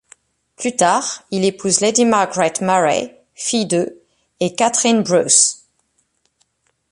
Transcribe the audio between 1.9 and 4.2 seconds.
Margaret Murray, fille de